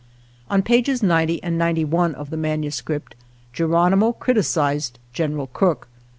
On 0.49 0.63
pages 0.63 1.03
ninety 1.03 1.43
and 1.43 1.59
ninety 1.59 1.85
one 1.85 2.15
of 2.15 2.31
the 2.31 2.35
manuscript, 2.37 3.13
Geronimo 3.53 4.13
criticised 4.13 4.97
General 5.13 5.45
Crook. 5.45 5.87